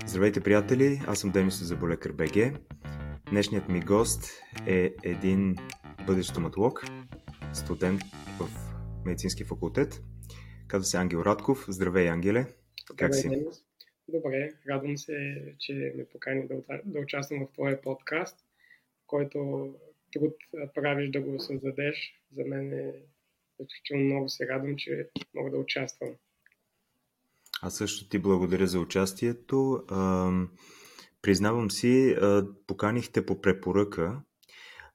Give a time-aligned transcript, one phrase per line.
[0.00, 1.00] Здравейте, приятели!
[1.06, 2.58] Аз съм Денис от Заболекар БГ.
[3.30, 4.30] Днешният ми гост
[4.66, 5.56] е един
[6.06, 6.84] бъдещ стоматолог,
[7.52, 8.00] студент
[8.38, 8.48] в
[9.04, 10.02] медицински факултет.
[10.68, 11.64] Казва се Ангел Радков.
[11.68, 12.46] Здравей, Ангеле!
[12.96, 13.28] Как си?
[13.28, 13.64] Денис.
[14.08, 16.54] Добре, радвам се, че ме покани да,
[16.84, 18.36] да участвам в твоя подкаст,
[19.06, 19.68] който
[20.12, 20.34] труд
[20.74, 22.22] правиш да го създадеш.
[22.36, 22.92] За мен е
[23.60, 26.10] изключително много се радвам, че мога да участвам.
[27.64, 29.82] Аз също ти благодаря за участието.
[29.88, 30.30] А,
[31.22, 34.20] признавам си, а, поканихте по препоръка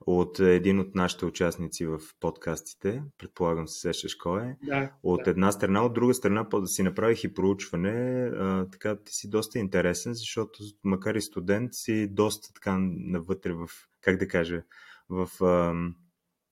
[0.07, 4.57] от един от нашите участници в подкастите, предполагам се сещаш кой е.
[4.63, 5.31] Да, от да.
[5.31, 9.59] една страна, от друга страна, да си направих и проучване, а, така ти си доста
[9.59, 13.69] интересен, защото макар и студент си доста така навътре в,
[14.01, 14.63] как да кажа,
[15.09, 15.73] в а,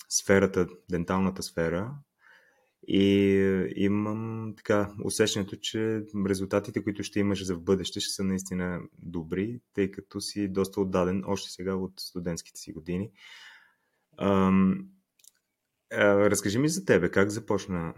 [0.09, 1.91] сферата, денталната сфера
[2.87, 3.03] и
[3.75, 9.59] имам така усещането, че резултатите, които ще имаш за в бъдеще, ще са наистина добри,
[9.73, 13.11] тъй като си доста отдаден още сега от студентските си години.
[14.17, 14.89] Ам,
[15.91, 17.93] а, разкажи ми за тебе, как започна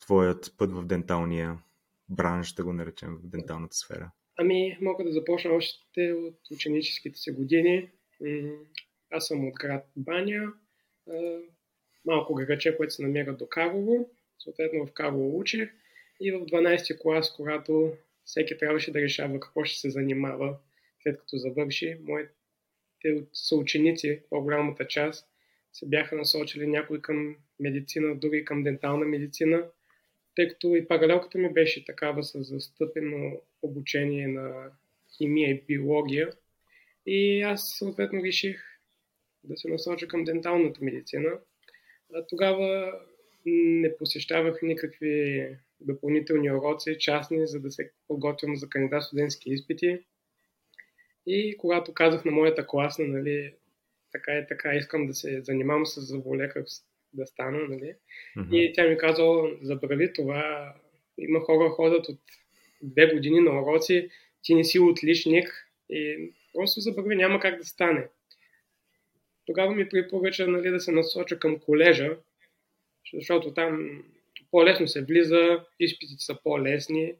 [0.00, 1.58] твоят път в денталния
[2.08, 4.10] бранш, да го наречем, в денталната сфера?
[4.38, 7.90] Ами, мога да започна още от ученическите си години.
[9.10, 10.52] Аз съм от град Баня
[12.04, 14.10] малко граче, което се намира до Карлово.
[14.38, 15.70] Съответно в Карлово учих
[16.20, 17.92] и в 12 клас, когато
[18.24, 20.56] всеки трябваше да решава какво ще се занимава
[21.02, 21.96] след като завърши.
[22.02, 25.28] Моите съученици, по-голямата част,
[25.72, 29.66] се бяха насочили някой към медицина, други към дентална медицина,
[30.36, 34.70] тъй като и паралелката ми беше такава с застъпено обучение на
[35.16, 36.32] химия и биология.
[37.06, 38.62] И аз съответно реших
[39.44, 41.38] да се насоча към денталната медицина.
[42.28, 42.92] Тогава
[43.46, 45.46] не посещавах никакви
[45.80, 49.98] допълнителни уроци, частни, за да се подготвям за кандидат студентски изпити.
[51.26, 53.54] И когато казах на моята класна, нали,
[54.12, 56.64] така и така, искам да се занимавам с заболекар
[57.12, 57.94] да стана, нали?
[58.36, 58.56] Mm-hmm.
[58.56, 59.22] И тя ми каза,
[59.62, 60.74] забрави това,
[61.18, 62.20] има хора ходят от
[62.82, 64.10] две години на уроци,
[64.42, 68.08] ти не си отличник и просто забрави, няма как да стане
[69.50, 72.16] тогава ми препоръча нали, да се насоча към колежа,
[73.14, 74.02] защото там
[74.50, 77.14] по-лесно се влиза, изпитите са по-лесни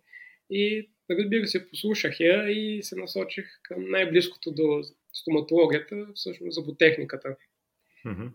[0.51, 4.83] и разбира се, послушах я и се насочих към най-близкото до
[5.13, 7.37] стоматологията, всъщност зъботехниката.
[8.07, 8.31] Mm-hmm.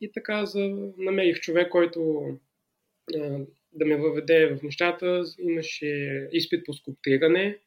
[0.00, 2.26] И така за, намерих човек, който
[3.16, 3.38] а,
[3.72, 5.22] да ме въведе в нещата.
[5.38, 7.58] Имаше изпит по скулптиране.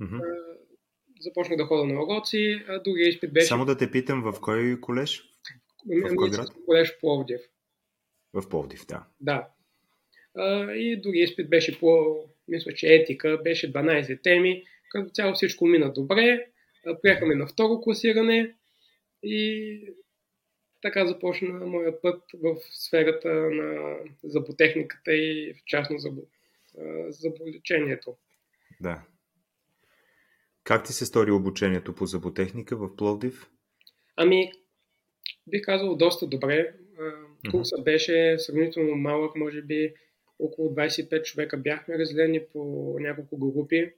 [0.00, 0.20] Mm-hmm
[1.20, 3.46] започнах да хода на уроци, а другия изпит беше...
[3.46, 5.22] Само да те питам, в кой колеж?
[5.86, 6.48] В кой град?
[6.66, 7.40] Колеж Пловдив.
[8.32, 9.04] В Пловдив, да.
[9.20, 9.48] Да.
[10.36, 12.16] А, и другия изпит беше по,
[12.48, 14.64] мисля, че етика, беше 12 теми.
[14.90, 16.46] Като цяло всичко мина добре.
[17.02, 18.54] Приехаме на второ класиране
[19.22, 19.80] и
[20.82, 26.10] така започна моя път в сферата на заботехниката и в частно за
[27.08, 28.16] заболечението.
[28.80, 29.02] Да.
[30.66, 33.50] Как ти се стори обучението по зъботехника в Пловдив?
[34.16, 34.52] Ами,
[35.46, 36.74] бих казал доста добре.
[37.50, 39.94] Курсът беше сравнително малък, може би
[40.38, 43.92] около 25 човека бяхме разделени по няколко групи.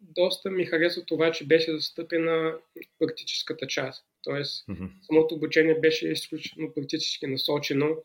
[0.00, 2.58] Доста ми хареса това, че беше застъпена
[2.98, 4.04] практическата част.
[4.22, 4.90] Тоест, mm-hmm.
[5.02, 7.96] самото обучение беше изключително практически насочено.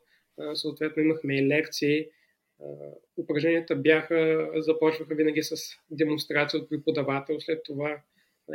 [0.54, 2.08] Съответно, имахме и лекции,
[3.18, 5.56] упражненията бяха, започваха винаги с
[5.92, 8.02] демонстрация от преподавател, след това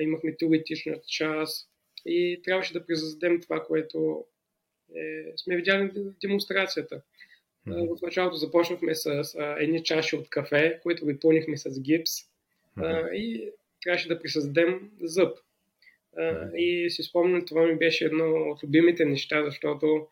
[0.00, 1.68] имахме теоретична част
[2.06, 4.24] и трябваше да призадем това, което
[4.96, 7.02] е, сме видяли в демонстрацията.
[7.68, 7.98] Mm-hmm.
[7.98, 13.10] В началото започнахме с а, едни чаши от кафе, които ги пълнихме с гипс mm-hmm.
[13.10, 13.50] а, и
[13.82, 15.38] трябваше да присъздадем зъб.
[16.16, 16.56] А, mm-hmm.
[16.56, 20.06] И си спомням, това ми беше едно от любимите неща, защото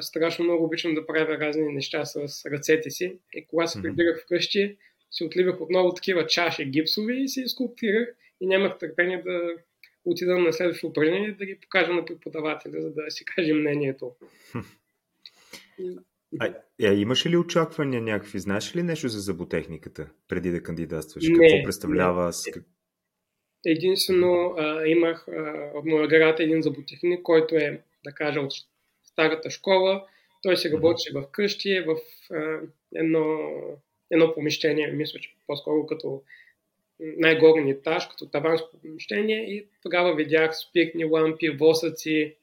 [0.00, 2.16] страшно много обичам да правя разни неща с
[2.46, 3.18] ръцете си.
[3.34, 4.76] И когато се прибирах вкъщи,
[5.10, 8.08] си отливах отново такива чаши гипсови и си скулптирах
[8.40, 9.54] и нямах търпение да
[10.04, 14.12] отида на следващото упражнение да ги покажа на преподавателя, за да си каже мнението.
[16.40, 18.38] А, а имаш ли очаквания някакви?
[18.38, 21.24] Знаеш ли нещо за заботехниката преди да кандидатстваш?
[21.28, 22.32] Не, Какво представлява?
[22.56, 22.62] Не.
[23.66, 25.32] Единствено а, имах а,
[25.74, 28.52] в моя град един заботехник, който е, да кажа, от
[29.18, 30.06] старата школа.
[30.42, 31.96] Той се работеше в къщи, в
[32.32, 32.60] а,
[32.94, 33.38] едно,
[34.10, 36.22] едно помещение, мисля, че по-скоро като
[37.00, 42.36] най-горен етаж, като таванско помещение и тогава видях спикни лампи, восъци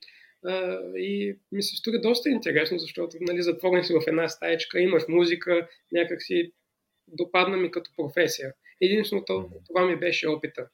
[0.45, 5.03] а, и ми се стори доста интересно, защото нали, затворен си в една стаечка, имаш
[5.09, 6.51] музика, някак си
[7.07, 8.53] допадна ми като професия.
[8.81, 10.67] Единственото това ми беше опита.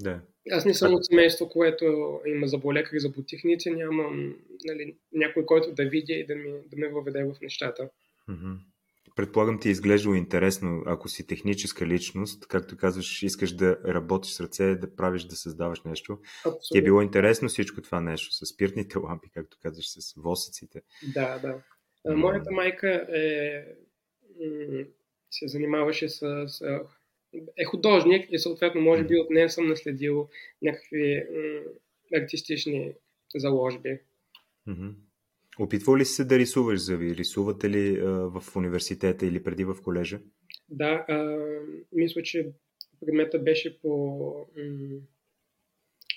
[0.00, 0.20] Да.
[0.50, 1.84] Аз не съм от семейство, което
[2.26, 7.24] има заболекари, зъботехници, нямам нали, някой, който да видя и да, ми, да ме въведе
[7.24, 7.90] в нещата.
[8.30, 8.56] Mm-hmm.
[9.16, 14.40] Предполагам ти е изглеждало интересно, ако си техническа личност, както казваш, искаш да работиш с
[14.40, 16.18] ръце, да правиш, да създаваш нещо.
[16.38, 16.60] Абсолютно.
[16.72, 20.82] Ти е било интересно всичко това нещо, с спиртните лампи, както казваш, с восъците.
[21.14, 21.62] Да, да.
[22.16, 23.64] Моята майка е,
[25.30, 26.46] се занимаваше с
[27.56, 30.28] е художник и съответно може би от нея съм наследил
[30.62, 32.92] някакви м- артистични
[33.34, 33.98] заложби.
[34.68, 34.92] Mm-hmm.
[35.58, 37.16] Опитвал ли се да рисуваш зъби?
[37.16, 40.20] Рисувате ли а, в университета или преди в колежа?
[40.68, 41.38] Да, а,
[41.92, 42.48] мисля, че
[43.00, 44.98] предмета беше по м-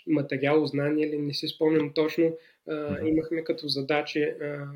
[0.07, 2.38] материал, знание или не си спомням точно.
[2.68, 3.07] А, mm-hmm.
[3.07, 4.68] Имахме като задачи, а,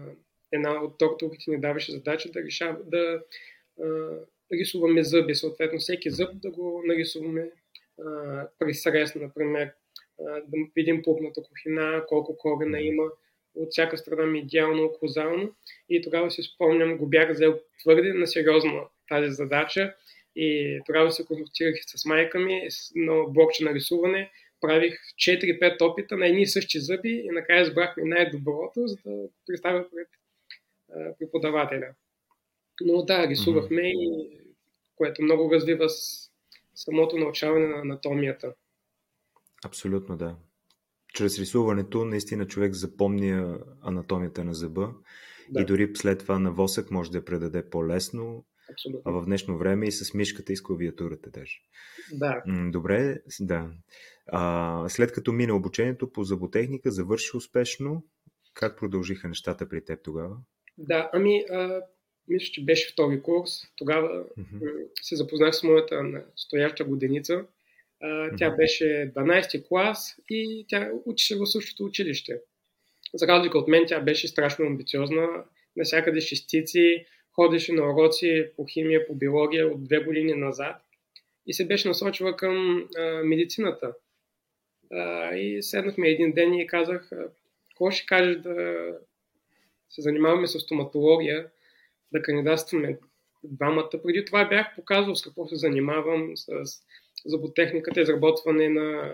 [0.51, 3.23] една от докторите ни даваше задача да, решава, да
[3.81, 4.09] а,
[4.53, 7.51] рисуваме зъби, съответно всеки зъб да го нарисуваме.
[8.05, 9.71] А, при срез, например,
[10.19, 13.03] а, да видим пупната кухина, колко корена има,
[13.55, 15.55] от всяка страна ми идеално окозално.
[15.89, 19.95] И тогава си спомням, го бях взел твърде на сериозно тази задача
[20.35, 26.27] и тогава се консултирах с майка ми на блокче на рисуване, правих 4-5 опита на
[26.27, 30.07] едни и същи зъби и накрая избрахме най-доброто, за да представя пред
[31.19, 31.93] преподавателя.
[32.81, 34.31] Но да, рисувахме mm-hmm.
[34.31, 34.39] и
[34.95, 36.29] което много развива с
[36.75, 38.53] самото научаване на анатомията.
[39.65, 40.35] Абсолютно, да.
[41.13, 44.93] Чрез рисуването наистина човек запомня анатомията на зъба
[45.49, 45.61] да.
[45.61, 49.01] и дори след това на восък може да я предаде по-лесно, Абсолютно.
[49.05, 51.61] а в днешно време и с мишката и с клавиатурата даже.
[52.11, 52.43] Да.
[52.71, 53.71] Добре, да.
[54.27, 58.03] А, след като мина обучението по зъботехника, завърши успешно,
[58.53, 60.37] как продължиха нещата при теб тогава?
[60.77, 61.81] Да, ами а,
[62.27, 63.51] мисля, че беше втори курс.
[63.75, 64.87] Тогава mm-hmm.
[65.01, 67.45] се запознах с моята стояща годеница.
[68.01, 68.57] А, тя mm-hmm.
[68.57, 72.41] беше 12 клас и тя учеше в същото училище.
[73.13, 75.27] За разлика от мен, тя беше страшно амбициозна,
[75.75, 80.75] насякъде шестици, ходеше на уроци по химия, по биология от две години назад
[81.47, 83.93] и се беше насочила към а, медицината.
[84.91, 87.09] А, и седнахме един ден и казах,
[87.69, 88.87] какво ще кажеш да
[89.89, 91.47] се занимаваме с стоматология,
[92.13, 92.99] да кандидатстваме
[93.43, 93.89] двамата.
[94.03, 96.49] Преди това бях показвал с какво се занимавам, с
[97.25, 99.13] зъботехниката, изработване на,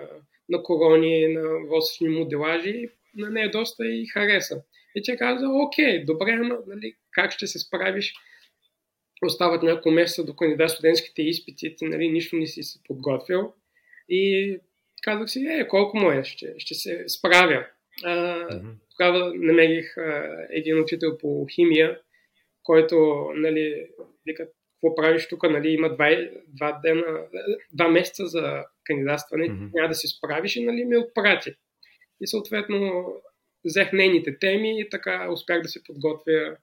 [0.49, 2.89] на корони, на восъчни моделажи.
[3.17, 4.63] На нея доста и хареса.
[4.95, 8.13] И тя каза, окей, добре, ама нали, как ще се справиш?
[9.25, 13.53] Остават няколко месеца до кандидат студентските изпити, ти нали, нищо не си се подготвил.
[14.09, 14.57] И
[15.03, 17.65] казах си, е, колко му е, ще, ще се справя.
[18.03, 18.73] А, mm-hmm.
[18.97, 21.99] Тогава намерих а, един учител по химия,
[22.63, 23.87] който, нали,
[24.25, 26.09] вика, какво правиш тук, нали, има два,
[26.47, 27.27] два, дена,
[27.73, 29.69] два месеца за кандидатстване, mm-hmm.
[29.73, 31.53] няма да се справиш и, нали, ме отпрати.
[32.21, 33.05] И съответно
[33.65, 36.57] взех нейните теми и така успях да се подготвя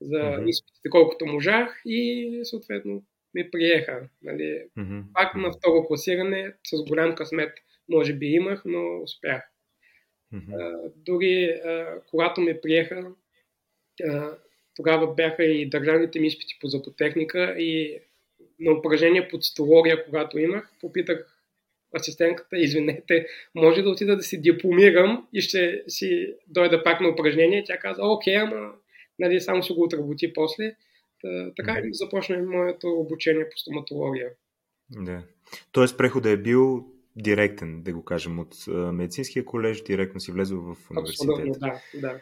[0.00, 0.48] за mm-hmm.
[0.48, 3.02] изпитите колкото можах и съответно
[3.34, 4.08] ме приеха.
[4.22, 4.64] Нали.
[4.78, 5.02] Mm-hmm.
[5.12, 7.52] Пак на второ класиране с голям късмет
[7.88, 9.42] може би имах, но успях.
[10.34, 10.54] Mm-hmm.
[10.60, 13.12] А, дори а, когато ме приеха,
[14.04, 14.36] а,
[14.76, 17.98] тогава бяха и държавните ми изпити по зъботехника и
[18.60, 21.40] на упражнение по цитология, когато имах, попитах
[21.96, 27.64] асистентката, извинете, може да отида да си дипломирам и ще си дойда пак на упражнение.
[27.66, 28.72] Тя каза, окей, ама
[29.18, 30.76] нали, само ще го отработи после.
[31.20, 31.92] Та, така mm-hmm.
[31.92, 34.30] започна моето обучение по стоматология.
[34.90, 35.22] Да.
[35.72, 36.84] Тоест преходът е бил
[37.16, 38.54] директен, да го кажем, от
[38.92, 41.32] медицинския колеж, директно си влезъл в университета.
[41.32, 42.20] Абсолютно, да, да.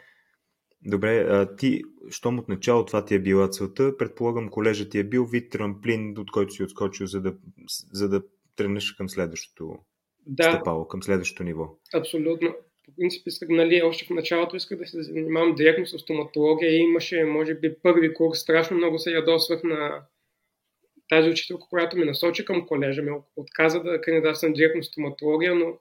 [0.85, 5.03] Добре, а ти, щом от начало това ти е била целта, предполагам колежът ти е
[5.03, 7.35] бил вид трамплин, от който си отскочил, за да,
[7.91, 8.23] за да
[8.55, 9.77] тръгнеш към следващото
[10.25, 10.43] да.
[10.43, 11.69] стъпало, към следващото ниво.
[11.93, 12.55] Абсолютно.
[12.85, 16.83] По принцип исках, нали, още в началото исках да се занимавам директно с стоматология и
[16.83, 18.39] имаше, може би, първи курс.
[18.39, 20.01] Страшно много се ядосвах на
[21.09, 25.77] тази учителка, която ми насочи към колежа, ми отказа да кандидатствам директно в стоматология, но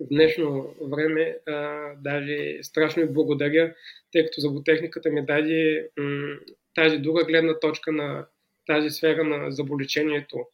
[0.00, 3.74] в днешно време а, даже страшно и благодаря,
[4.12, 6.38] тъй като зъботехниката ми даде м-
[6.74, 8.26] тази друга гледна точка на
[8.66, 10.46] тази сфера на заболечението.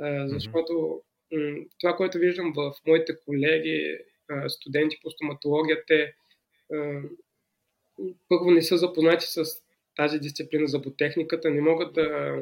[0.00, 1.02] А, защото
[1.32, 3.98] м- това, което виждам в моите колеги,
[4.30, 6.14] а, студенти по стоматология, те
[6.72, 7.02] а,
[8.28, 9.44] първо не са запознати с
[9.96, 12.38] тази дисциплина зъботехниката, не могат да,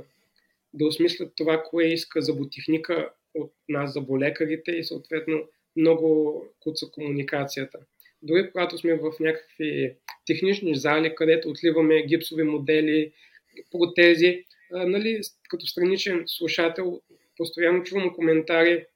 [0.75, 7.78] да осмислят това, кое иска зъботехника от нас, заболекарите и съответно много куца комуникацията.
[8.23, 9.95] Дори когато сме в някакви
[10.26, 13.12] технични зали, където отливаме гипсови модели,
[13.71, 17.00] протези, а, нали, като страничен слушател
[17.37, 18.87] постоянно чувам коментари,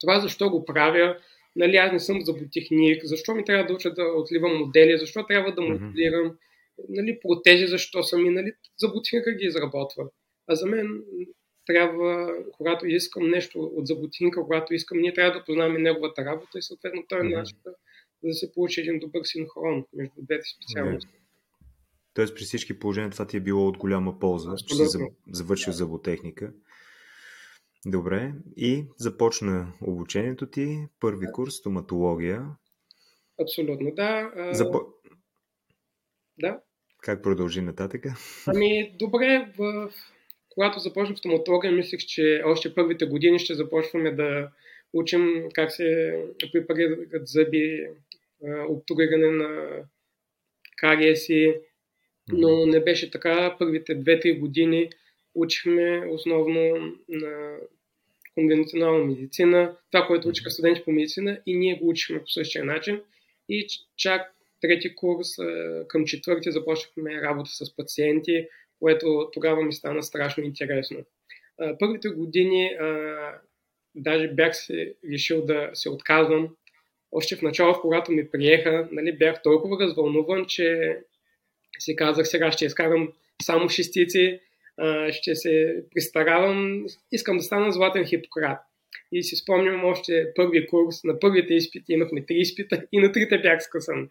[0.00, 1.18] това защо го правя,
[1.56, 5.54] нали, аз не съм зъботехник, защо ми трябва да уча да отливам модели, защо трябва
[5.54, 6.36] да моделирам,
[6.88, 10.04] нали, протежи, защо съм и, нали, зъботехника ги изработва.
[10.46, 11.02] А за мен
[11.66, 16.62] трябва, когато искам нещо от зъботехника, когато искам, ние трябва да познаваме неговата работа и
[16.62, 17.36] съответно той е mm-hmm.
[17.36, 17.74] начин да,
[18.24, 21.08] да се получи един добър синхрон между двете специалности.
[21.08, 21.22] Yeah.
[22.14, 24.98] Тоест при всички положения това ти е било от голяма полза, че си
[25.32, 26.52] завършил зъботехника.
[27.86, 28.32] Добре.
[28.56, 32.46] И започна обучението ти, първи курс, стоматология.
[33.42, 34.32] Абсолютно, да.
[34.52, 34.80] Запо...
[36.38, 36.60] Да.
[36.98, 38.04] Как продължи нататък?
[38.46, 39.90] Ами, добре, в...
[40.54, 44.50] когато започнах стоматология, мислех, че още първите години ще започваме да
[44.92, 46.18] учим как се
[46.52, 47.86] препарират зъби,
[48.68, 49.68] обтуриране на
[50.76, 51.54] кариеси,
[52.32, 53.56] но не беше така.
[53.58, 54.90] Първите 2-3 години
[55.34, 57.56] учихме основно на
[58.34, 63.00] конвенционална медицина, това, което учиха студенти по медицина и ние го учихме по същия начин.
[63.48, 63.66] И
[63.96, 65.28] чак трети курс,
[65.88, 68.48] към четвърти започнахме работа с пациенти,
[68.82, 70.98] което тогава ми стана страшно интересно.
[71.78, 72.70] Първите години
[73.94, 76.56] даже бях се решил да се отказвам.
[77.12, 80.98] Още в началото, когато ми приеха, нали, бях толкова развълнуван, че
[81.78, 83.12] си казах, сега ще изкарам
[83.42, 84.40] само шестици,
[85.10, 88.58] ще се пристаравам, искам да стана златен хипократ.
[89.12, 93.38] И си спомням още първи курс, на първите изпити имахме три изпита и на трите
[93.38, 94.08] бях скъсан.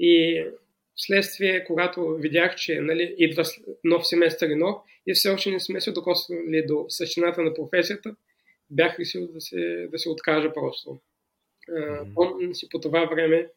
[0.00, 0.44] И
[0.96, 3.44] вследствие, когато видях, че нали, идва
[3.84, 8.16] нов семестър и нов, и все още не сме се докосвали до същината на професията,
[8.70, 11.00] бях решил да се, да се откажа просто.
[12.14, 13.48] Помня си по това време,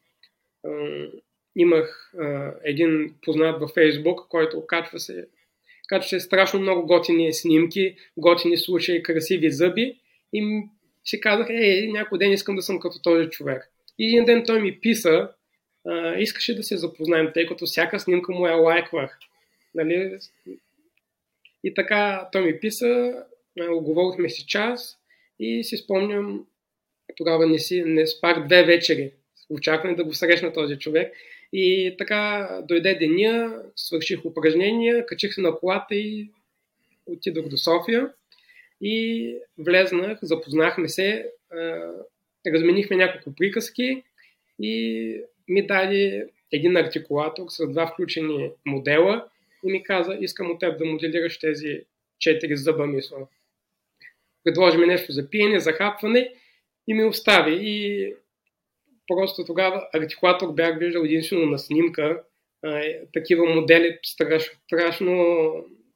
[1.56, 5.26] имах а, един познат във Фейсбук, който качва се,
[5.88, 9.98] качва се страшно много готини снимки, готини слушай, красиви зъби
[10.32, 10.62] и
[11.04, 13.70] си казах, е, някой ден искам да съм като този човек.
[13.98, 15.30] И един ден той ми писа,
[16.18, 19.18] искаше да се запознаем, тъй като всяка снимка му я лайквах.
[19.74, 20.18] Нали?
[21.64, 23.24] И така той ми писа,
[23.70, 24.98] оговорихме си час
[25.38, 26.46] и си спомням,
[27.16, 29.12] тогава не, си, не спах две вечери.
[29.50, 31.14] Очаквам да го срещна този човек.
[31.52, 36.30] И така дойде деня, свърших упражнения, качих се на колата и
[37.06, 38.10] отидох до София.
[38.80, 41.30] И влезнах, запознахме се,
[42.46, 44.02] разменихме няколко приказки
[44.58, 49.28] и ми даде един артикулатор с два включени модела
[49.64, 51.80] и ми каза, искам от теб да моделираш тези
[52.18, 53.28] четири зъба мисъл.
[54.44, 56.32] Предложи ми нещо за пиене, за хапване
[56.86, 57.58] и ми остави.
[57.62, 58.14] И
[59.06, 62.22] просто тогава артикулатор бях виждал единствено на снимка.
[62.62, 65.46] А, е, такива модели страшно, страшно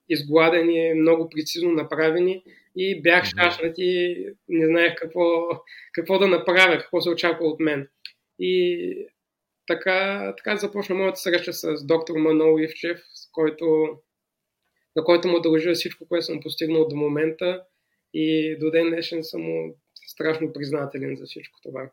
[0.09, 2.43] изгладени, много прецизно направени
[2.77, 4.17] и бях щашнат и
[4.49, 5.49] не знаех какво,
[5.93, 7.89] какво да направя, какво се очаква от мен.
[8.39, 9.07] И
[9.71, 13.89] така, така започна моята среща с доктор Манол Ивчев, с който,
[14.97, 17.63] на който му дължа всичко, което съм постигнал до момента
[18.15, 21.91] и до ден днешен съм му страшно признателен за всичко това.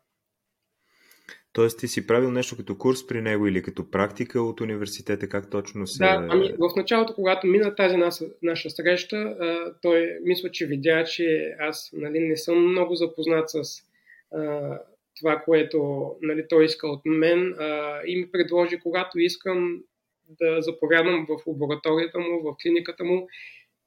[1.52, 5.50] Тоест ти си правил нещо като курс при него или като практика от университета, как
[5.50, 5.98] точно се...
[5.98, 9.36] Да, ами в началото, когато мина тази наша, наша среща,
[9.82, 13.82] той мисля, че видя, че аз нали, не съм много запознат с
[15.18, 19.82] това, което нали, той иска от мен а, и ми предложи, когато искам
[20.40, 23.28] да заповядам в лабораторията му, в клиниката му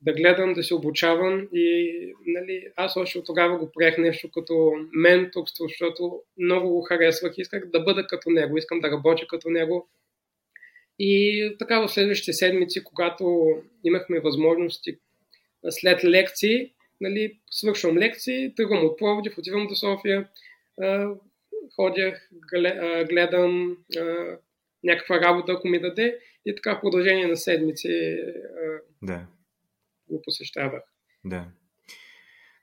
[0.02, 1.94] да гледам, да се обучавам и
[2.26, 7.70] нали, аз още от тогава го приех нещо като менторство, защото много го харесвах, исках
[7.70, 9.90] да бъда като него, искам да работя като него.
[11.00, 13.48] И така в следващите седмици, когато
[13.84, 14.98] имахме възможности
[15.70, 16.72] след лекции,
[17.02, 20.28] нали, свършвам лекции, тръгвам от Пловдив, отивам до София,
[21.76, 22.30] ходях,
[23.10, 23.78] гледам
[24.84, 28.18] някаква работа, ако ми даде и така в продължение на седмици
[29.02, 29.28] да
[30.10, 30.84] го посещавах.
[31.26, 31.46] Да.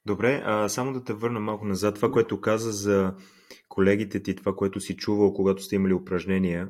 [0.06, 1.94] Добре, а само да те върна малко назад.
[1.94, 3.14] Това, което каза за
[3.68, 6.68] колегите ти, това, което си чувал, когато сте имали упражнения,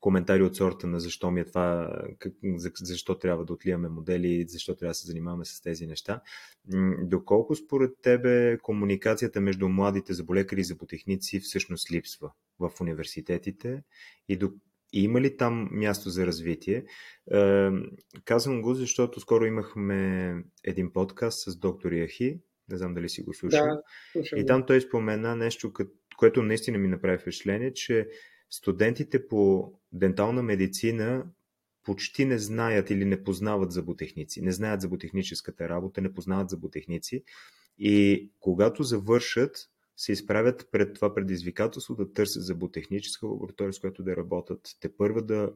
[0.00, 2.32] коментари от сорта на защо ми е това, как,
[2.80, 6.20] защо трябва да отливаме модели, защо трябва да се занимаваме с тези неща.
[7.02, 13.82] Доколко според тебе комуникацията между младите заболекари и зъботехници всъщност липсва в университетите
[14.28, 14.50] и до
[14.92, 16.84] и има ли там място за развитие?
[17.32, 17.70] Е,
[18.24, 23.34] казвам го, защото скоро имахме един подкаст с доктор Яхи, не знам дали си го
[23.34, 23.66] слушал.
[23.66, 24.38] Да, слушам.
[24.38, 25.72] И там той спомена нещо,
[26.16, 28.08] което наистина ми направи впечатление, че
[28.50, 31.26] студентите по дентална медицина
[31.82, 34.42] почти не знаят или не познават зъботехници.
[34.42, 37.24] Не знаят зъботехническата работа, не познават зъботехници.
[37.78, 44.16] И когато завършат, се изправят пред това предизвикателство да търсят зъботехническа лаборатория, с която да
[44.16, 44.76] работят.
[44.80, 45.52] Те първа да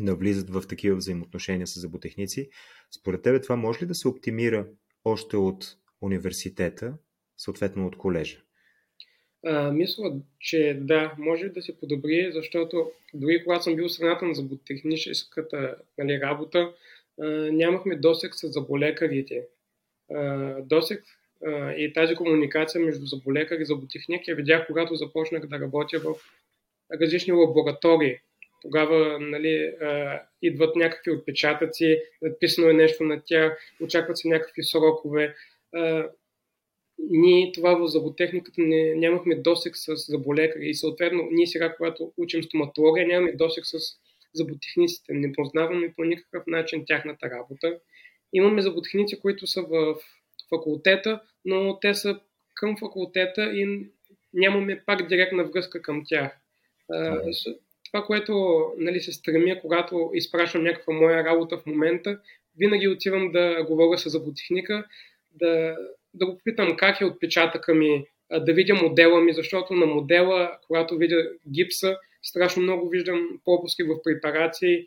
[0.00, 2.50] навлизат в такива взаимоотношения с зъботехници.
[2.98, 4.68] Според тебе това може ли да се оптимира
[5.04, 6.94] още от университета,
[7.36, 8.42] съответно от колежа?
[9.46, 14.34] А, мисля, че да, може да се подобри, защото дори когато съм бил страната на
[14.34, 16.72] зъботехническата нали, работа,
[17.20, 19.46] а, нямахме досек с заболекарите.
[20.14, 21.04] А, досек
[21.46, 26.14] а, и тази комуникация между заболекар и зъботехник я видях, когато започнах да работя в
[27.00, 28.18] различни лаборатории.
[28.62, 35.34] Тогава нали, а, идват някакви отпечатъци, написано е нещо на тях, очакват се някакви срокове.
[35.74, 36.08] А,
[36.98, 42.42] ние това в зъботехниката не, нямахме досек с заболекари и съответно ние сега, когато учим
[42.42, 43.78] стоматология, нямаме досек с
[44.34, 45.12] зъботехниците.
[45.14, 47.78] Не познаваме по никакъв начин тяхната работа.
[48.32, 49.94] Имаме зъботехници, които са в
[50.48, 52.20] факултета, но те са
[52.54, 53.88] към факултета и
[54.34, 56.38] нямаме пак директна връзка към тях.
[57.92, 62.20] Това, което нали, се стремя, когато изпращам някаква моя работа в момента,
[62.58, 64.86] винаги отивам да говоря с зъботехника,
[65.30, 65.76] да,
[66.14, 68.04] да го попитам как е отпечатъка ми,
[68.40, 74.02] да видя модела ми, защото на модела, когато видя гипса, страшно много виждам пропуски в
[74.04, 74.86] препарации,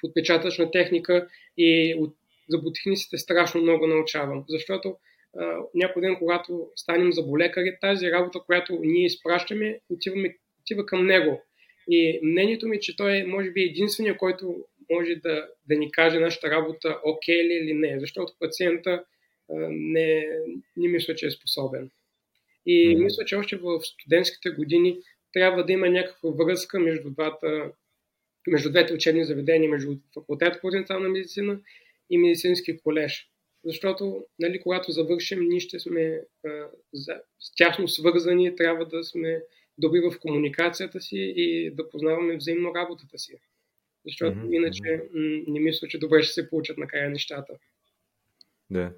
[0.00, 2.14] в отпечатъчна техника и от
[2.48, 4.44] зъботехниците страшно много научавам.
[4.48, 4.96] Защото
[5.38, 11.42] а, някой ден, когато станем заболекари, тази работа, която ние изпращаме, отиваме, отива към него.
[11.90, 16.18] И мнението ми, че той е, може би, единствения, който може да, да ни каже
[16.18, 19.04] нашата работа окей ли или не, защото пациента
[19.70, 20.28] не,
[20.76, 21.90] не мисля, че е способен.
[22.66, 25.00] И мисля, че още в студентските години
[25.32, 27.72] трябва да има някаква връзка между двата,
[28.46, 31.60] между двете учебни заведения, между факултет по дентална медицина
[32.10, 33.30] и медицински колеж.
[33.64, 37.20] Защото, нали, когато завършим, ние ще сме а, за,
[37.56, 39.42] тясно свързани, трябва да сме
[39.78, 43.34] добри в комуникацията си и да познаваме взаимно работата си.
[44.06, 44.56] Защото mm-hmm.
[44.56, 47.52] иначе м- не мисля, че добре ще се получат накрая нещата.
[48.70, 48.92] Да.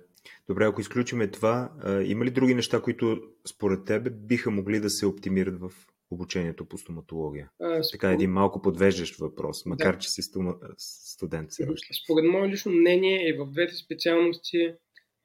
[0.48, 1.70] Добре, ако изключиме това,
[2.04, 5.72] има ли други неща, които според тебе биха могли да се оптимират в
[6.10, 7.50] обучението по стоматология?
[7.60, 7.90] А, според...
[7.92, 9.98] Така един малко подвеждащ въпрос, макар да.
[9.98, 10.54] че си стома...
[10.78, 11.94] студент все още.
[12.04, 14.72] Според мое лично мнение и в двете специалности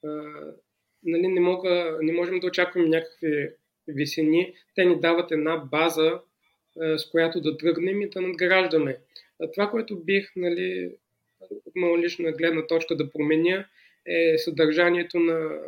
[0.03, 0.09] а,
[1.03, 3.49] нали, не, мога, не можем да очакваме някакви
[3.87, 4.53] висени.
[4.75, 6.19] Те ни дават една база,
[6.81, 8.97] а, с която да тръгнем и да надграждаме.
[9.43, 10.95] А това, което бих нали,
[11.65, 13.67] от моя лична гледна точка да променя,
[14.05, 15.59] е съдържанието на,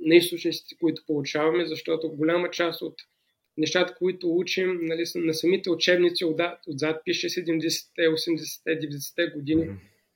[0.00, 2.94] на източниците, които получаваме, защото голяма част от
[3.56, 9.68] нещата, които учим, нали, на самите учебници отзад, отзад пише 70-те, 80-те, 90-те години,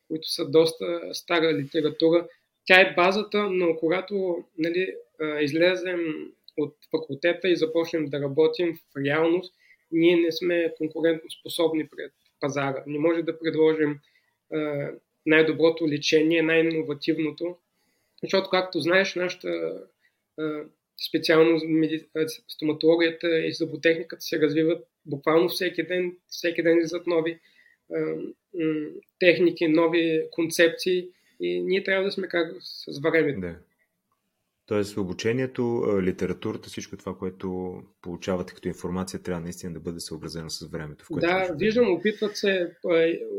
[0.09, 2.29] които са доста стара литература.
[2.65, 4.95] Тя е базата, но когато нали,
[5.41, 9.55] излезем от факултета и започнем да работим в реалност,
[9.93, 12.85] ние не сме конкурентно способни пред пазара.
[12.87, 13.99] Не може да предложим
[15.29, 17.57] най-доброто лечение, най-инновативното.
[18.23, 19.83] Защото, както знаеш, нашата
[21.09, 21.61] специално
[22.49, 26.17] стоматологията и зъботехниката се развиват буквално всеки ден.
[26.29, 27.39] Всеки ден излизат нови
[29.21, 31.09] техники, нови концепции
[31.41, 33.41] и ние трябва да сме как с времето.
[33.41, 33.55] Да.
[34.69, 40.71] Тоест обучението, литературата, всичко това, което получавате като информация, трябва наистина да бъде съобразено с
[40.71, 41.05] времето.
[41.05, 42.77] В което да, виждам, опитват се,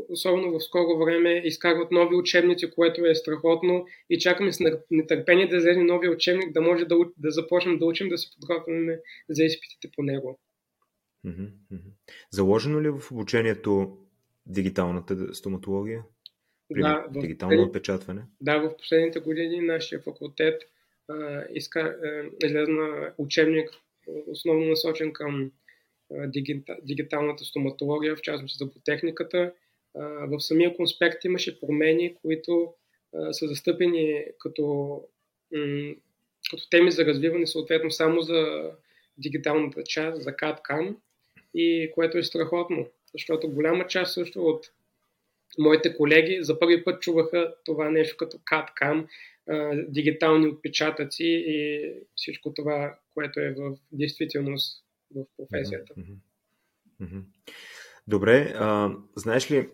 [0.08, 5.56] особено в скоро време, изкарват нови учебници, което е страхотно и чакаме с нетърпение да
[5.56, 9.90] излезе нови учебник, да може да, да започнем да учим, да се подготвяме за изпитите
[9.96, 10.40] по него.
[12.30, 13.98] Заложено ли е в обучението
[14.46, 16.02] дигиталната стоматология?
[16.74, 18.22] При да, дигитално в, отпечатване?
[18.40, 20.62] Да, в последните години нашия факултет
[21.54, 23.70] иска, е, излезна учебник,
[24.26, 25.50] основно насочен към
[26.82, 29.52] дигиталната стоматология, в частност за ботехниката.
[30.28, 32.74] В самия конспект имаше промени, които
[33.32, 35.00] са застъпени като,
[36.50, 38.70] като теми за развиване, съответно само за
[39.18, 40.96] дигиталната част, за CAD-CAM,
[41.54, 44.70] и което е страхотно, защото голяма част също от
[45.58, 49.06] моите колеги за първи път чуваха това нещо като CAD-CAM,
[49.88, 51.80] дигитални отпечатъци и
[52.14, 54.84] всичко това, което е в действителност
[55.14, 55.94] в професията.
[58.06, 59.68] Добре, а, знаеш ли,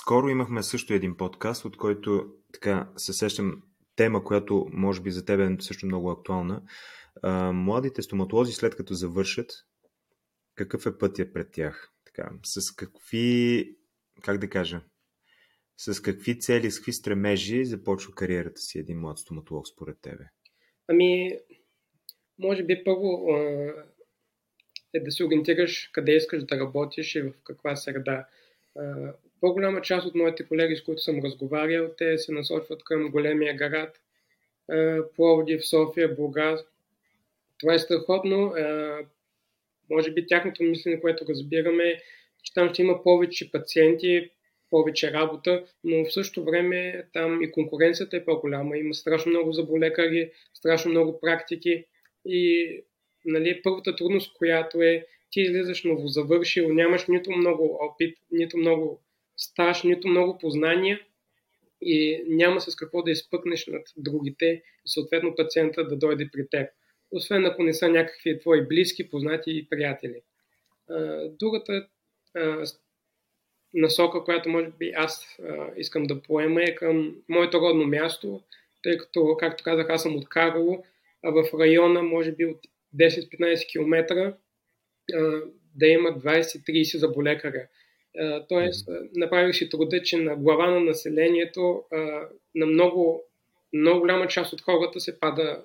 [0.00, 3.62] скоро имахме също един подкаст, от който така се сещам
[3.96, 6.62] тема, която може би за теб е също много актуална.
[7.22, 9.50] А, младите стоматолози след като завършат,
[10.54, 11.92] какъв е пътя пред тях?
[12.04, 13.76] Така, с какви,
[14.20, 14.80] как да кажа,
[15.76, 20.24] с какви цели, с какви стремежи започва кариерата си един млад стоматолог според тебе?
[20.88, 21.38] Ами,
[22.38, 23.36] може би първо
[24.94, 28.26] е да се ориентираш къде искаш да работиш и в каква среда.
[29.40, 34.00] По-голяма част от моите колеги, с които съм разговарял, те се насочват към големия град,
[35.16, 36.64] Пловдив, София, Бургас.
[37.58, 38.54] Това е страхотно.
[39.90, 42.02] Може би тяхното мислене, което разбираме,
[42.42, 44.30] че там ще има повече пациенти,
[44.70, 48.78] повече работа, но в същото време там и конкуренцията е по-голяма.
[48.78, 51.84] Има страшно много заболекари, страшно много практики
[52.24, 52.68] и
[53.24, 59.00] нали, първата трудност, която е ти излизаш новозавършил, нямаш нито много опит, нито много
[59.36, 61.00] стаж, нито много познания
[61.80, 66.70] и няма с какво да изпъкнеш над другите и съответно пациента да дойде при теб.
[67.10, 70.20] Освен ако не са някакви твои близки, познати и приятели.
[71.40, 71.88] Другата
[73.74, 75.38] насока, която може би аз
[75.76, 78.40] искам да поема е към моето родно място,
[78.82, 80.84] тъй като, както казах, аз съм от Карлово,
[81.22, 82.58] а в района, може би от
[82.96, 84.34] 10-15 км,
[85.74, 87.66] да има 20-30 заболекаря.
[88.48, 91.84] Тоест, направих си труда, че на глава на населението
[92.54, 93.22] на много,
[93.72, 95.64] много голяма част от хората се пада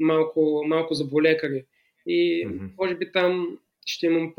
[0.00, 1.64] малко, малко заболекари.
[2.06, 4.34] И може би там ще имам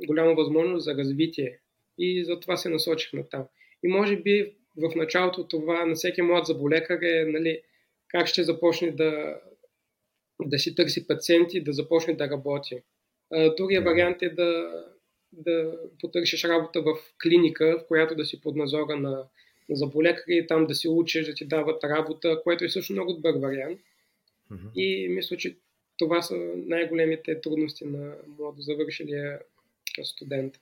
[0.00, 1.58] по-голяма възможност за развитие.
[1.98, 3.44] И затова се насочих на там.
[3.82, 7.62] И може би в началото това на всеки млад заболекар е нали,
[8.08, 9.40] как ще започне да,
[10.42, 12.82] да си търси пациенти, да започне да работи.
[13.56, 14.82] Другия вариант е да,
[15.32, 19.10] да потърсиш работа в клиника, в която да си под надзора на,
[19.68, 23.12] на заболекари и там да си учиш, да ти дават работа, което е също много
[23.12, 23.80] добър вариант.
[24.52, 24.74] Mm-hmm.
[24.74, 25.56] И мисля, че
[25.98, 29.40] това са най-големите трудности на младо завършилия
[30.04, 30.54] студент.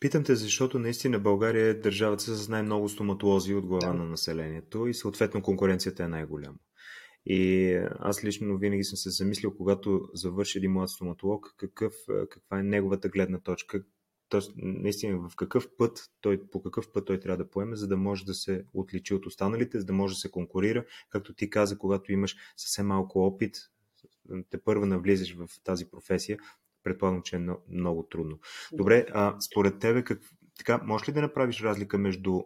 [0.00, 3.94] Питам те, защото наистина България е държавата с най-много стоматолози от глава да.
[3.94, 6.58] на населението и съответно конкуренцията е най-голяма.
[7.26, 11.94] И аз лично винаги съм се замислил, когато завърши един млад стоматолог, какъв,
[12.30, 13.82] каква е неговата гледна точка,
[14.30, 17.96] Тоест, наистина, в какъв път той, по какъв път той трябва да поеме, за да
[17.96, 20.84] може да се отличи от останалите, за да може да се конкурира.
[21.10, 23.56] Както ти каза, когато имаш съвсем малко опит,
[24.50, 26.38] те първо навлизаш в тази професия,
[26.82, 28.38] предполагам, че е много трудно.
[28.72, 30.20] Добре, а според тебе, как,
[30.58, 32.40] така, можеш ли да направиш разлика между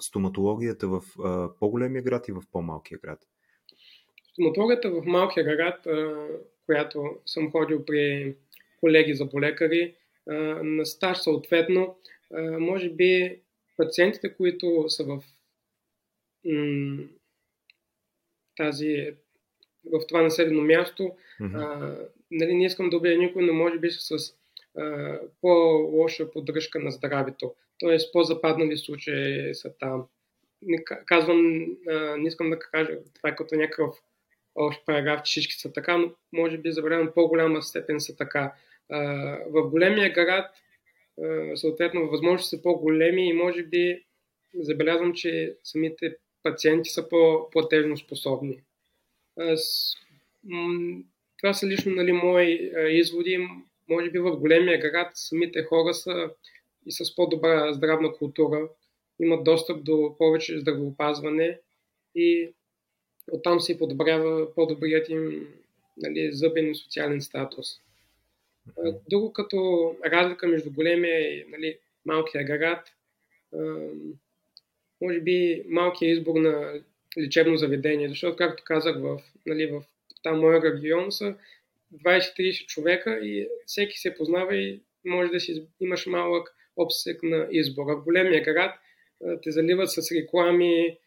[0.00, 3.18] стоматологията в а, по-големия град и в по-малкия град?
[4.32, 6.26] Стоматологията в малкия град, а,
[6.66, 8.36] която съм ходил при
[8.80, 9.94] колеги за болекари,
[10.28, 11.98] а, на стаж съответно,
[12.34, 13.40] а, може би
[13.76, 15.22] пациентите, които са в
[16.44, 17.04] м-
[18.56, 19.14] тази
[19.84, 21.56] в това населено място, mm-hmm.
[21.56, 24.34] а, нали, не искам да убия никой, но може би с
[24.78, 27.54] а, по-лоша поддръжка на здравето.
[27.78, 30.06] Тоест, по-западнали случаи са там.
[30.62, 33.94] Не, казвам, а, не искам да кажа това е като някакъв
[34.54, 38.54] общ параграф, че всички са така, но може би забравям по-голяма степен са така.
[38.90, 39.00] А,
[39.50, 40.50] в големия град,
[41.22, 44.04] а, съответно, възможности са по-големи и може би
[44.54, 48.62] забелязвам, че самите пациенти са по-платежно способни.
[51.42, 53.48] Това са лично нали, мои изводи.
[53.88, 56.30] Може би в големия град самите хора са
[56.86, 58.68] и с по-добра здравна култура,
[59.20, 61.58] имат достъп до повече здравеопазване
[62.14, 62.52] и
[63.32, 65.48] оттам се подобрява по-добрият им
[65.96, 67.66] нали, зъбен и социален статус.
[69.10, 72.88] Друго като разлика между големия и нали, малкия град,
[75.00, 76.80] може би малкият избор на
[77.18, 79.82] лечебно заведение, защото, както казах, в, нали, в
[80.22, 81.36] там моя регион са
[82.04, 87.96] 20-30 човека и всеки се познава и може да си имаш малък обсек на избора.
[87.96, 88.74] В големия град
[89.42, 90.98] те заливат с реклами,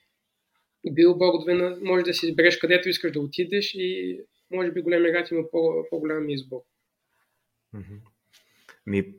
[0.92, 4.20] билбордове, може да си избереш където искаш да отидеш и
[4.52, 6.62] може би големия град има по- по-голям избор.
[8.86, 9.14] Ми,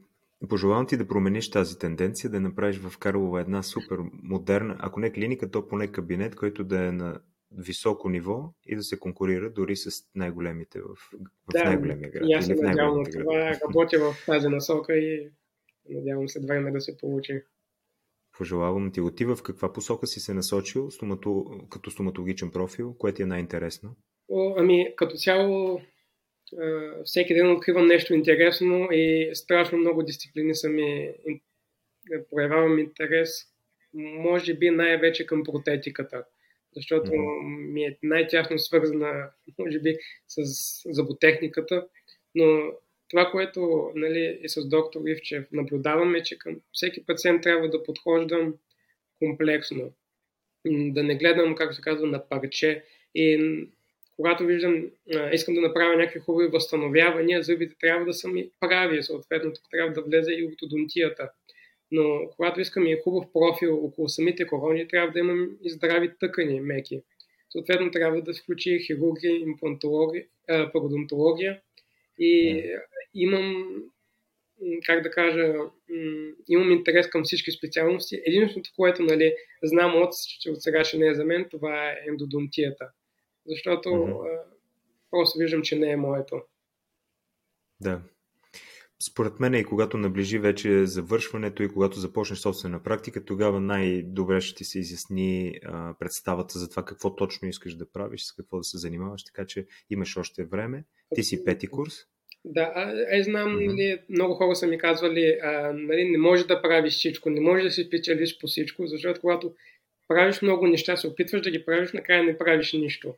[0.49, 5.13] пожелавам ти да промениш тази тенденция, да направиш в Карлова една супер модерна, ако не
[5.13, 7.21] клиника, то поне кабинет, който да е на
[7.53, 10.95] високо ниво и да се конкурира дори с най-големите в,
[11.49, 12.23] в да, най-големия град.
[12.35, 13.61] Аз се надявам на това.
[13.69, 15.31] Работя в тази насока и
[15.91, 17.43] надявам се време да се получи.
[18.39, 19.01] Пожелавам ти.
[19.01, 21.61] Отива в каква посока си се насочил стомато...
[21.71, 22.95] като стоматологичен профил?
[22.99, 23.97] Кое ти е най-интересно?
[24.29, 25.81] О, ами, като цяло
[27.05, 31.15] всеки ден откривам нещо интересно и страшно много дисциплини са ми
[32.31, 33.31] проявявам интерес,
[33.95, 36.25] може би най-вече към протетиката
[36.77, 37.73] защото mm-hmm.
[37.73, 39.97] ми е най-тясно свързана, може би,
[40.29, 40.43] с
[40.95, 41.87] зъботехниката,
[42.35, 42.73] но
[43.09, 48.55] това, което нали, и с доктор Ивчев наблюдаваме, че към всеки пациент трябва да подхождам
[49.19, 49.93] комплексно.
[50.67, 52.85] Да не гледам, както се казва, на парче.
[53.15, 53.59] И
[54.17, 54.91] когато виждам,
[55.33, 59.93] искам да направя някакви хубави възстановявания, зъбите трябва да са ми прави, съответно тук трябва
[59.93, 61.31] да влезе и ортодонтията.
[61.91, 66.61] Но когато искам и хубав профил около самите корони, трябва да имам и здрави тъкани,
[66.61, 67.03] меки.
[67.53, 70.25] Съответно трябва да включи хирургия, имплантология,
[70.73, 71.61] пародонтология
[72.19, 72.63] и
[73.15, 73.67] имам
[74.87, 75.55] как да кажа,
[76.49, 78.23] имам интерес към всички специалности.
[78.27, 81.99] Единственото, което нали, знам от, че от сега ще не е за мен, това е
[82.09, 82.91] ендодонтията.
[83.47, 84.43] Защото mm-hmm.
[85.11, 86.43] просто виждам, че не е моето.
[87.81, 88.03] Да.
[89.03, 94.57] Според мен и когато наближи вече завършването и когато започнеш собствена практика, тогава най-добре ще
[94.57, 98.65] ти се изясни а, представата за това какво точно искаш да правиш, с какво да
[98.65, 100.85] се занимаваш, така че имаш още време.
[101.15, 101.95] Ти си пети курс.
[102.45, 102.73] Да,
[103.13, 103.67] аз знам, mm-hmm.
[103.67, 107.65] нали, много хора са ми казвали, а, нали, не можеш да правиш всичко, не можеш
[107.65, 109.55] да си спечелиш по всичко, защото когато
[110.09, 113.15] правиш много неща, се опитваш да ги правиш, накрая не правиш нищо.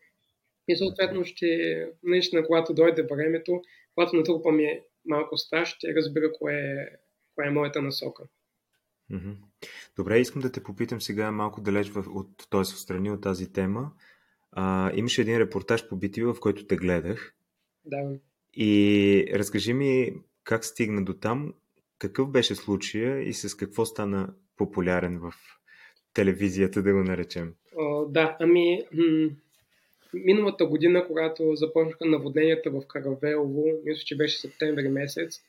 [0.69, 3.63] И съответно ще, наистина, когато дойде времето,
[3.95, 6.87] когато натрупаме малко стаж, ще разбера кое е,
[7.35, 8.23] кое е моята насока.
[9.97, 12.61] Добре, искам да те попитам сега малко далеч от, т.е.
[12.61, 13.93] в страни от тази тема.
[14.53, 17.35] А, имаше един репортаж по BTV, в който те гледах.
[17.85, 17.97] Да.
[18.55, 21.55] И разкажи ми как стигна до там,
[21.99, 25.35] какъв беше случая и с какво стана популярен в
[26.13, 27.55] телевизията, да го наречем.
[27.77, 28.83] О, да, ами
[30.15, 35.41] миналата година, когато започнаха наводненията в Каравелово, мисля, че беше септември месец,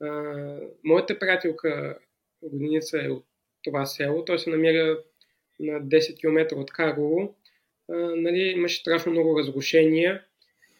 [0.00, 1.98] а, моята приятелка
[2.42, 3.24] годиница е от
[3.64, 4.98] това село, той се намира
[5.60, 7.34] на 10 км от Карлово.
[7.90, 10.24] А, нали, имаше страшно много разрушения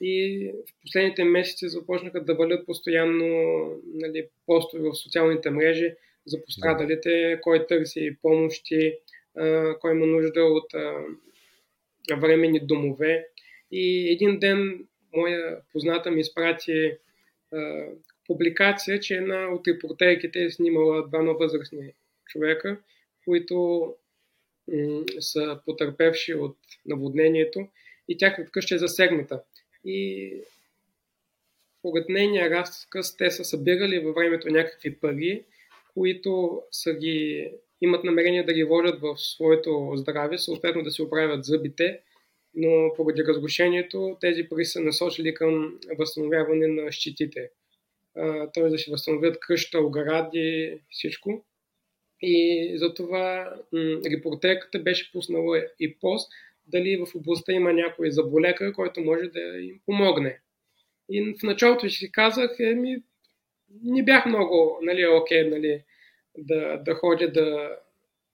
[0.00, 3.26] и в последните месеци започнаха да валят постоянно
[3.94, 5.94] нали, постове в социалните мрежи
[6.26, 8.94] за пострадалите, кой търси помощи,
[9.36, 10.94] а, кой има нужда от а,
[12.16, 13.28] временни домове.
[13.72, 16.92] И един ден моя позната ми изпрати
[17.52, 17.86] а,
[18.26, 21.92] публикация, че една от репортерките е снимала двама възрастни
[22.26, 22.76] човека,
[23.24, 23.86] които
[24.72, 27.68] м- са потърпевши от наводнението
[28.08, 29.42] и тяхната къща е засегната.
[29.84, 30.32] И
[31.78, 35.44] според нейния разказ те са събирали във времето някакви пари,
[35.94, 41.44] които са ги имат намерение да ги вложат в своето здраве, съответно да си оправят
[41.44, 42.00] зъбите,
[42.54, 47.50] но поради разрушението тези пари са насочили към възстановяване на щитите.
[48.54, 48.62] Т.е.
[48.62, 51.44] да си възстановят къща, огради, всичко.
[52.20, 56.32] И затова м- репортерката беше пуснала и пост,
[56.66, 60.40] дали в областта има някой заболека, който може да им помогне.
[61.10, 63.02] И в началото си казах, еми,
[63.84, 65.82] не бях много, нали, окей, нали,
[66.38, 67.76] да, да ходя да,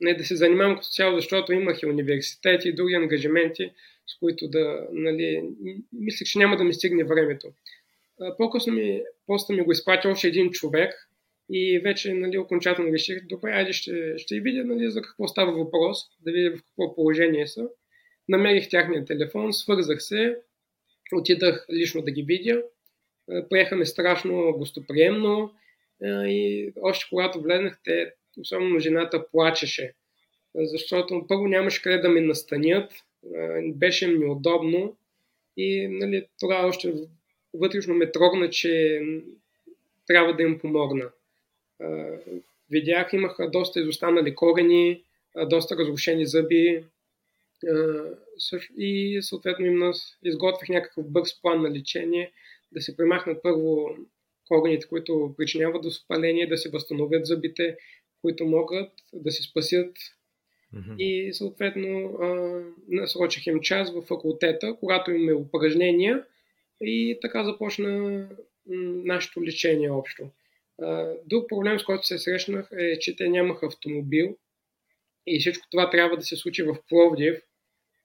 [0.01, 3.71] не да се занимавам като цяло, защото имах и университет и други ангажименти,
[4.07, 5.43] с които да, нали,
[5.93, 7.49] мислех, че няма да ми стигне времето.
[8.38, 11.09] По-късно ми, поста ми го изпрати още един човек
[11.51, 15.99] и вече нали, окончателно реших, добре, айде ще, ще видя нали, за какво става въпрос,
[16.25, 17.69] да видя в какво положение са.
[18.29, 20.37] Намерих тяхния телефон, свързах се,
[21.12, 22.62] отидах лично да ги видя.
[23.51, 25.53] Приехаме страшно гостоприемно
[26.07, 29.93] и още когато влезнах, те особено жената плачеше,
[30.55, 32.93] защото първо нямаше къде да ме настанят,
[33.64, 34.97] беше ми неудобно
[35.57, 36.93] и нали, тогава още
[37.55, 39.03] вътрешно ме трогна, че
[40.07, 41.11] трябва да им помогна.
[42.71, 45.03] Видях, имаха доста изостанали корени,
[45.47, 46.85] доста разрушени зъби
[48.79, 49.93] и съответно им
[50.25, 52.33] изготвих някакъв бърз план на лечение,
[52.73, 53.97] да се премахнат първо
[54.48, 57.76] корените, които причиняват възпаление, да се възстановят зъбите,
[58.22, 59.96] които могат да се спасят.
[60.74, 60.96] Mm-hmm.
[60.98, 62.18] И съответно
[62.88, 66.24] насрочих им час в факултета, когато имаме упражнения
[66.80, 68.28] и така започна
[69.04, 70.30] нашето лечение общо.
[71.26, 74.37] Друг проблем, с който се срещнах е, че те нямаха автомобил
[75.26, 77.42] и всичко това трябва да се случи в Пловдив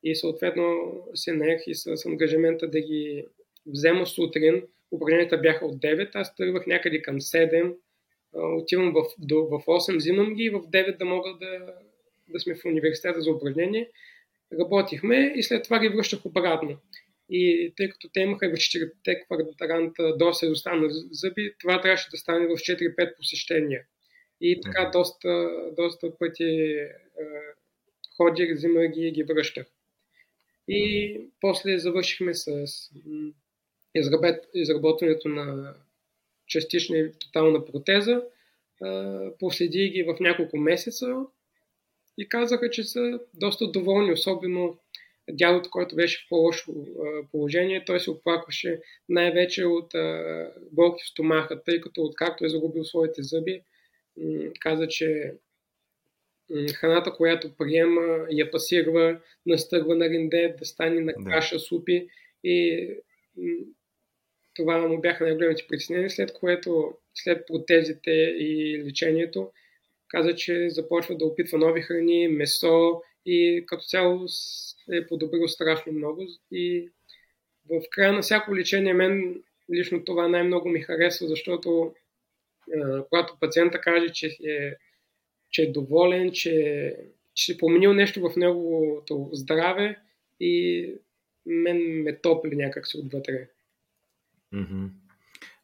[0.03, 3.25] и съответно се наех и с ангажимента да ги
[3.65, 4.63] взема сутрин.
[4.91, 7.75] Упражненията бяха от 9, аз тръгвах някъде към 7,
[8.33, 11.73] отивам в, до, в 8, взимам ги и в 9 да мога да,
[12.27, 13.89] да сме в университета за упражнение.
[14.59, 16.77] Работихме и след това ги връщах обратно.
[17.29, 22.47] И тъй като те имаха в 4 квадранта доста изостанали зъби, това трябваше да стане
[22.47, 23.83] в 4-5 посещения.
[24.41, 26.89] И така доста, доста пъти е,
[28.17, 29.67] ходих, взимах ги и ги връщах.
[30.67, 32.65] И после завършихме с
[34.53, 35.73] изработването на
[36.47, 38.23] частична и тотална протеза.
[39.39, 41.15] Последи ги в няколко месеца
[42.17, 44.77] и казаха, че са доста доволни, особено
[45.31, 46.73] дядото, който беше в по-лошо
[47.31, 49.91] положение, той се оплакваше най-вече от
[50.71, 53.61] болки в стомаха, тъй като откакто е загубил своите зъби,
[54.59, 55.33] каза, че
[56.73, 62.07] храната, която приема, я пасирва, настърва на ринде, да стане на каша, супи
[62.43, 62.87] и
[64.59, 69.51] това му бяха най-големите притеснения, след което, след протезите и лечението,
[70.07, 74.25] каза, че започва да опитва нови храни, месо и като цяло
[74.93, 76.23] е подобрил страшно много.
[76.51, 76.89] И
[77.69, 79.43] в края на всяко лечение мен
[79.73, 81.93] лично това най-много ми харесва, защото
[83.09, 84.75] когато пациента каже, че е,
[85.51, 86.95] че е доволен, че,
[87.35, 89.99] че е променил нещо в неговото здраве
[90.39, 90.85] и
[91.45, 93.47] мен ме топли някак се отвътре.
[94.53, 94.89] Mm-hmm.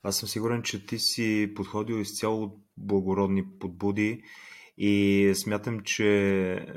[0.04, 4.24] Аз съм сигурен, че ти си подходил изцяло благородни подбуди
[4.78, 6.68] и смятам, че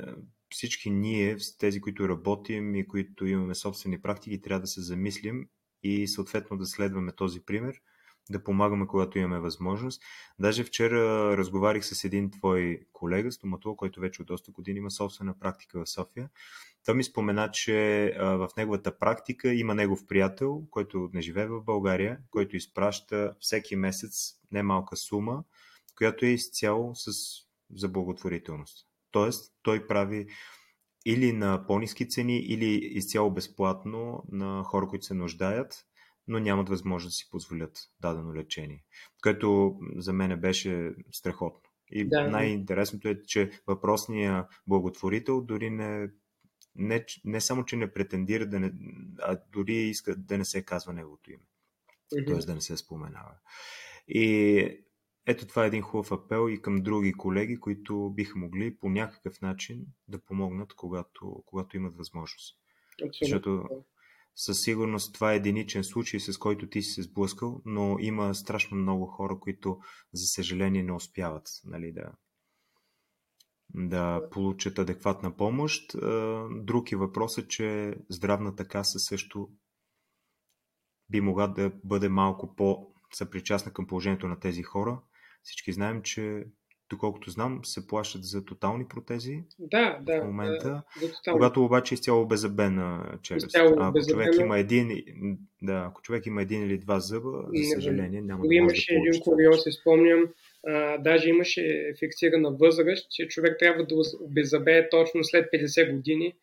[0.51, 5.49] всички ние, тези, които работим и които имаме собствени практики, трябва да се замислим
[5.83, 7.75] и съответно да следваме този пример–
[8.31, 10.03] да помагаме, когато имаме възможност.
[10.39, 15.39] Даже вчера разговарих с един твой колега, стоматолог, който вече от доста години има собствена
[15.39, 16.31] практика в София.
[16.89, 22.19] Той ми спомена, че в неговата практика има негов приятел, който не живее в България,
[22.31, 25.45] който изпраща всеки месец немалка сума,
[25.97, 27.13] която е изцяло с,
[27.75, 28.87] за благотворителност.
[29.11, 30.27] Тоест, той прави
[31.07, 35.85] или на по-низки цени, или изцяло безплатно на хора, които се нуждаят
[36.29, 38.85] но нямат възможност да си позволят дадено лечение,
[39.23, 41.71] което за мен беше страхотно.
[41.91, 42.31] И да.
[42.31, 46.09] най-интересното е, че въпросният благотворител дори не,
[46.75, 48.73] не, не само, че не претендира, да не,
[49.19, 51.43] а дори иска да не се казва неговото име.
[52.13, 52.27] Mm-hmm.
[52.27, 52.47] Т.е.
[52.47, 53.35] да не се споменава.
[54.09, 54.85] И
[55.27, 59.41] ето това е един хубав апел и към други колеги, които биха могли по някакъв
[59.41, 62.59] начин да помогнат, когато, когато имат възможност.
[63.07, 63.19] Абсолютно.
[63.23, 63.69] Защото
[64.35, 68.77] със сигурност това е единичен случай, с който ти си се сблъскал, но има страшно
[68.77, 69.79] много хора, които,
[70.13, 72.13] за съжаление, не успяват нали, да,
[73.75, 75.97] да получат адекватна помощ.
[76.51, 79.49] Друг е въпросът, че здравната каса също
[81.11, 85.01] би могла да бъде малко по-съпричастна към положението на тези хора.
[85.43, 86.45] Всички знаем, че
[86.91, 90.83] доколкото знам, се плащат за тотални протези да, да, в момента.
[91.01, 93.57] Да, когато обаче е изцяло беззъбена челюст.
[93.57, 94.91] Ако човек има един,
[95.63, 99.21] да, ако човек има един или два зъба, за съжаление няма да Имаше да един
[99.21, 100.25] куриоз, се спомням,
[100.67, 106.35] а, даже имаше фиксирана възраст, че човек трябва да обеззъбее точно след 50 години,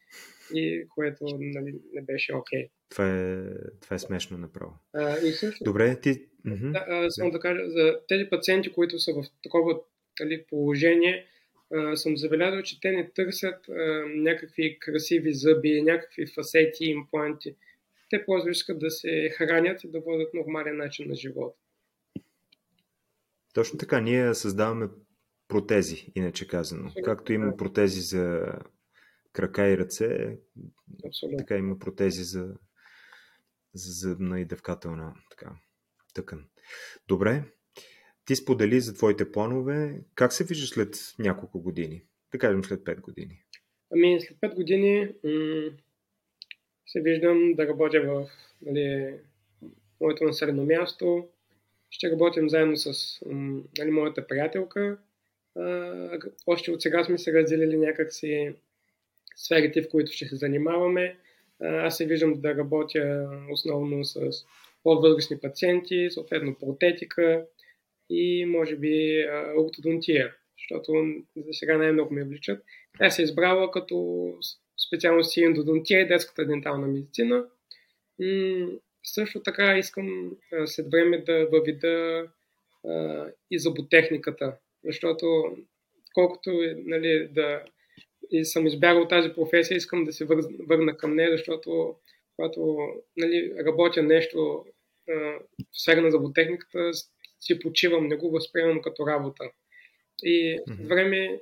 [0.54, 2.64] и което нали, не беше окей.
[2.64, 2.70] Okay.
[2.90, 3.44] Това е,
[3.82, 4.74] това е смешно направо.
[4.94, 6.26] А, и също, Добре, ти...
[6.46, 9.80] Да, само да кажа, за тези пациенти, които са в такова
[10.20, 11.26] нали, положение,
[11.74, 13.74] а, съм забелязал, че те не търсят а,
[14.08, 17.56] някакви красиви зъби, някакви фасети, импланти.
[18.10, 21.58] Те просто искат да се хранят и да водят нормален начин на живота.
[23.56, 24.88] Точно така, ние създаваме
[25.48, 26.92] протези, иначе казано.
[27.04, 28.54] Както има протези за
[29.34, 30.38] крака и ръце,
[31.08, 31.38] Абсолютно.
[31.38, 32.56] така има протези за,
[33.74, 35.52] за зъбна и дъвкателна така,
[36.14, 36.46] тъкан.
[37.08, 37.44] Добре,
[38.26, 40.02] ти сподели за твоите планове.
[40.16, 42.04] Как се виждаш след няколко години?
[42.32, 43.44] Да кажем след 5 години.
[43.92, 45.72] Ами след 5 години м-
[46.88, 48.30] се виждам да работя в
[48.62, 49.20] нали,
[50.02, 51.30] моето населено място.
[51.96, 53.20] Ще работим заедно с
[53.78, 54.98] нали, моята приятелка.
[56.48, 58.54] Още от сега сме се разделили някакси
[59.36, 61.18] сферите, в които ще се занимаваме.
[61.60, 64.20] Аз се виждам да работя основно с
[64.84, 67.46] по-възрастни пациенти, съответно протетика,
[68.10, 69.26] и може би
[69.58, 70.92] ортодонтия, защото
[71.36, 72.64] за сега най-много ме вличат.
[73.00, 74.28] Тя се е избрала като
[74.88, 77.46] специалност си ендодонтия и детската дентална медицина.
[79.06, 80.32] Също така искам
[80.66, 82.28] след време да въведа
[82.88, 85.58] а, и зъботехниката, защото
[86.14, 87.64] колкото нали, да
[88.32, 90.26] и съм избягал тази професия, искам да се
[90.60, 91.96] върна към нея, защото
[92.36, 92.78] когато
[93.18, 94.66] нали, работя нещо
[95.10, 96.92] а, в сфера на зъботехниката,
[97.40, 99.44] си почивам, не го възприемам като работа.
[100.24, 101.42] И време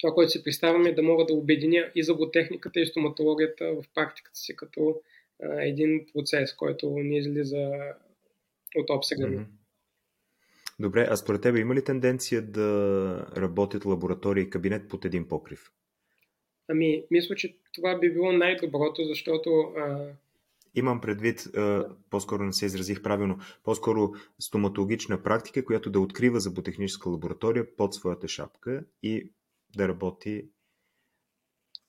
[0.00, 4.38] това, което си представям е да мога да обединя и зъботехниката и стоматологията в практиката
[4.38, 5.00] си като
[5.42, 7.70] а, един процес, който не излиза
[8.76, 9.46] от обсега Mm-hmm.
[10.80, 15.72] Добре, а според тебе има ли тенденция да работят лаборатория и кабинет под един покрив?
[16.68, 20.12] Ами, мисля, че това би било най-доброто, защото а,
[20.74, 21.48] Имам предвид,
[22.10, 28.28] по-скоро не се изразих правилно, по-скоро стоматологична практика, която да открива зъботехническа лаборатория под своята
[28.28, 29.32] шапка и
[29.76, 30.44] да работи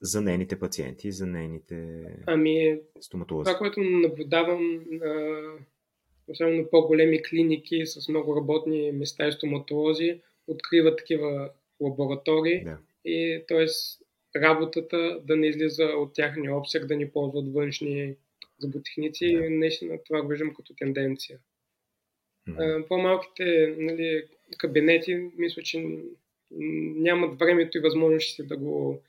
[0.02, 3.45] за нейните пациенти, за нейните ами, стоматолози?
[3.45, 4.86] Това, което наблюдавам,
[6.28, 11.49] особено на по-големи клиники с много работни места и стоматолози, откриват такива
[11.80, 12.78] лаборатории да.
[13.06, 13.66] и т.е.
[14.39, 18.16] работата да не излиза от тяхния обсек, да ни ползват външни
[18.60, 19.34] зъботехници.
[19.36, 19.49] Да.
[19.49, 21.39] Наистина това го виждам като тенденция.
[22.49, 22.88] Mm-hmm.
[22.88, 24.24] По-малките нали,
[24.58, 25.86] кабинети, мисля, че
[26.52, 29.02] нямат времето и възможности да го,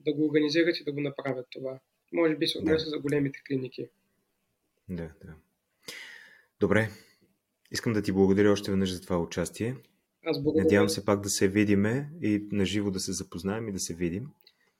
[0.00, 1.78] да го организират и да го направят това.
[2.12, 2.90] Може би се отнесе да.
[2.90, 3.88] за големите клиники.
[4.88, 5.34] Да, да.
[6.60, 6.90] Добре.
[7.70, 9.76] Искам да ти благодаря още веднъж за това участие.
[10.24, 10.64] Аз благодаря.
[10.64, 14.28] Надявам се пак да се видиме и наживо да се запознаем и да се видим.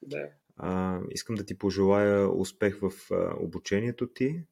[0.02, 0.28] Да.
[0.56, 4.42] А, искам да ти пожелая успех в а, обучението ти,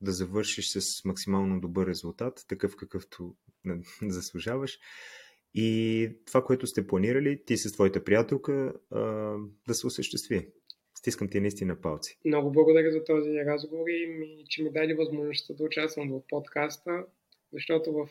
[0.00, 3.34] да завършиш с максимално добър резултат, такъв какъвто
[4.02, 4.78] заслужаваш.
[5.58, 8.72] И това, което сте планирали, ти с твоята приятелка,
[9.68, 10.48] да се осъществи.
[10.98, 12.18] Стискам ти наистина палци.
[12.24, 17.04] Много благодаря за този разговор и ми, че ми даде възможността да участвам в подкаста,
[17.52, 18.08] защото в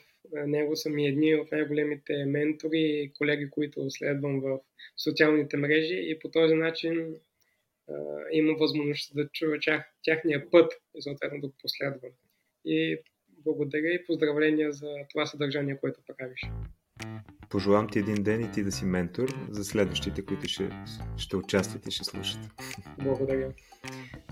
[0.48, 4.60] него са ми едни от най-големите ментори и колеги, които следвам в
[4.98, 7.16] социалните мрежи и по този начин
[7.90, 7.94] а,
[8.32, 12.12] имам възможност да чуя тях, тяхния път и съответно да го последвам.
[12.66, 12.98] И
[13.30, 16.42] благодаря и поздравления за това съдържание, което правиш.
[17.56, 20.70] Пожелавам ти един ден и ти да си ментор за следващите, които ще,
[21.18, 22.40] ще участват и ще слушат.
[23.04, 23.54] Благодаря.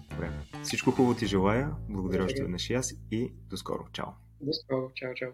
[0.09, 0.31] Добре.
[0.63, 1.71] Всичко хубаво ти желая.
[1.89, 3.85] Благодаря още веднъж и аз и до скоро.
[3.93, 4.05] Чао.
[4.41, 4.91] До скоро.
[4.95, 5.29] Чао, чао.